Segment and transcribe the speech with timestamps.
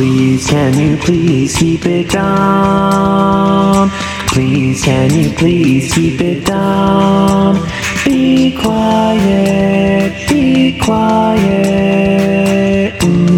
[0.00, 3.90] Please, can you please keep it down?
[4.28, 7.60] Please, can you please keep it down?
[8.06, 11.44] Be quiet, be quiet.
[13.04, 13.36] Ooh.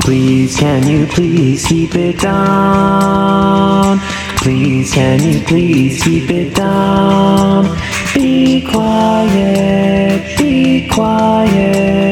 [0.00, 4.00] Please, can you please keep it down?
[4.38, 7.66] Please, can you please keep it down?
[8.14, 12.03] Be quiet, be quiet.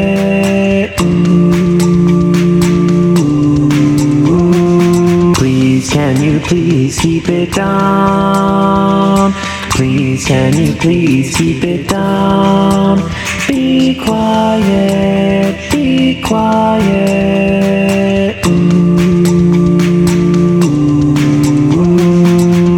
[5.92, 9.32] Can you please keep it down?
[9.73, 12.98] Please, can you please keep it down?
[13.46, 17.52] Be quiet, be quiet.
[18.46, 19.62] Ooh.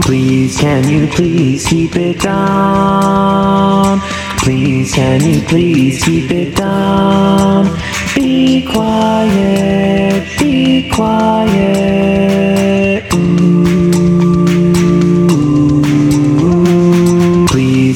[0.02, 4.01] Please, can you please keep it down?
[4.38, 7.68] Please, can you please keep it down?
[8.16, 9.63] Be quiet,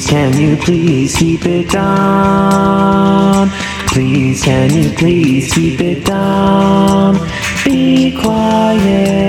[0.08, 3.50] can you please keep it down?
[3.88, 7.16] Please, can you please keep it down?
[7.62, 9.27] Be quiet.